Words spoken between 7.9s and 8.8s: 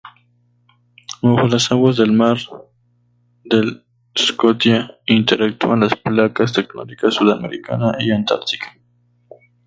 y Antártica.